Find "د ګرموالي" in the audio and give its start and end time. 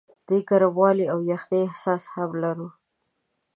0.27-1.05